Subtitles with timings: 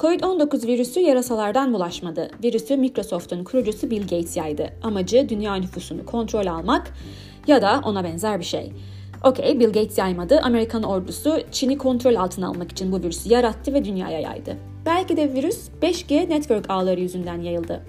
[0.00, 2.30] Covid-19 virüsü yarasalardan bulaşmadı.
[2.44, 4.68] Virüsü Microsoft'un kurucusu Bill Gates yaydı.
[4.82, 6.92] Amacı dünya nüfusunu kontrol almak
[7.46, 8.72] ya da ona benzer bir şey.
[9.24, 10.40] Okey, Bill Gates yaymadı.
[10.40, 14.56] Amerikan ordusu Çin'i kontrol altına almak için bu virüsü yarattı ve dünyaya yaydı.
[14.86, 17.82] Belki de virüs 5G network ağları yüzünden yayıldı.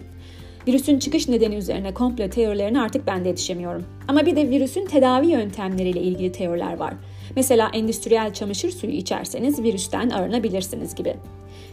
[0.68, 3.86] Virüsün çıkış nedeni üzerine komple teorilerine artık ben de yetişemiyorum.
[4.08, 6.94] Ama bir de virüsün tedavi yöntemleriyle ilgili teoriler var.
[7.36, 11.16] Mesela endüstriyel çamaşır suyu içerseniz virüsten arınabilirsiniz gibi.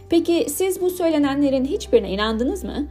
[0.09, 2.87] Peki siz bu söylenenlerin hiçbirine inandınız mı?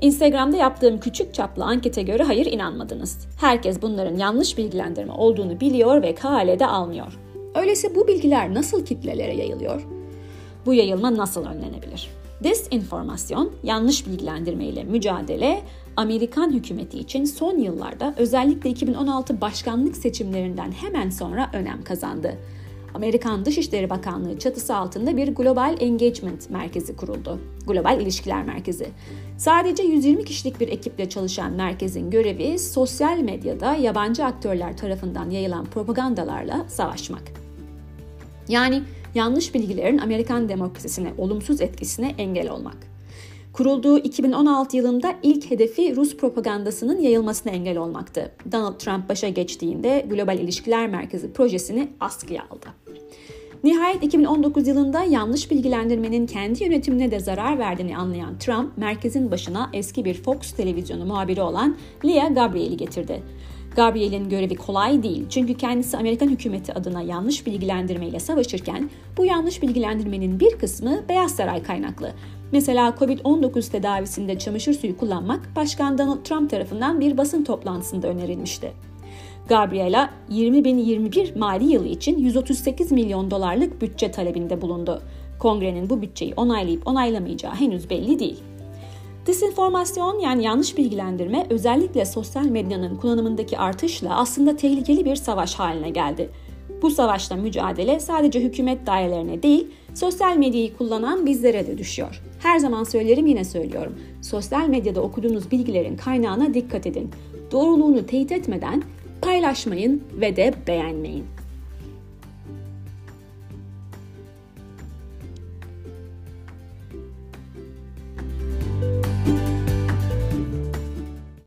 [0.00, 3.18] Instagram'da yaptığım küçük çaplı ankete göre hayır inanmadınız.
[3.40, 7.18] Herkes bunların yanlış bilgilendirme olduğunu biliyor ve kale de almıyor.
[7.54, 9.93] Öyleyse bu bilgiler nasıl kitlelere yayılıyor?
[10.66, 12.10] Bu yayılma nasıl önlenebilir?
[12.44, 15.62] Disinformasyon, yanlış bilgilendirme ile mücadele
[15.96, 22.34] Amerikan hükümeti için son yıllarda özellikle 2016 başkanlık seçimlerinden hemen sonra önem kazandı.
[22.94, 27.40] Amerikan Dışişleri Bakanlığı çatısı altında bir Global Engagement Merkezi kuruldu.
[27.66, 28.88] Global İlişkiler Merkezi.
[29.38, 36.64] Sadece 120 kişilik bir ekiple çalışan merkezin görevi sosyal medyada yabancı aktörler tarafından yayılan propagandalarla
[36.68, 37.22] savaşmak.
[38.48, 38.82] Yani
[39.14, 42.76] yanlış bilgilerin Amerikan demokrasisine olumsuz etkisine engel olmak.
[43.52, 48.32] Kurulduğu 2016 yılında ilk hedefi Rus propagandasının yayılmasına engel olmaktı.
[48.52, 52.66] Donald Trump başa geçtiğinde Global İlişkiler Merkezi projesini askıya aldı.
[53.64, 60.04] Nihayet 2019 yılında yanlış bilgilendirmenin kendi yönetimine de zarar verdiğini anlayan Trump, merkezin başına eski
[60.04, 63.22] bir Fox televizyonu muhabiri olan Leah Gabriel'i getirdi.
[63.76, 70.40] Gabriel'in görevi kolay değil çünkü kendisi Amerikan hükümeti adına yanlış bilgilendirmeyle savaşırken bu yanlış bilgilendirmenin
[70.40, 72.12] bir kısmı Beyaz Saray kaynaklı.
[72.52, 78.72] Mesela Covid-19 tedavisinde çamaşır suyu kullanmak Başkan Donald Trump tarafından bir basın toplantısında önerilmişti.
[79.48, 85.02] Gabriela 2021 mali yılı için 138 milyon dolarlık bütçe talebinde bulundu.
[85.38, 88.42] Kongrenin bu bütçeyi onaylayıp onaylamayacağı henüz belli değil.
[89.26, 96.30] Disinformasyon yani yanlış bilgilendirme özellikle sosyal medyanın kullanımındaki artışla aslında tehlikeli bir savaş haline geldi.
[96.82, 102.22] Bu savaşta mücadele sadece hükümet dairelerine değil, sosyal medyayı kullanan bizlere de düşüyor.
[102.42, 103.98] Her zaman söylerim yine söylüyorum.
[104.22, 107.10] Sosyal medyada okuduğunuz bilgilerin kaynağına dikkat edin.
[107.52, 108.82] Doğruluğunu teyit etmeden
[109.22, 111.24] paylaşmayın ve de beğenmeyin.